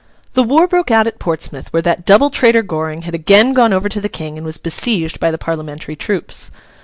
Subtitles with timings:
[0.33, 3.87] The war broke out at Portsmouth, where that double traitor Goring had again gone over
[3.87, 6.49] to the King and was besieged by the Parliamentary troops.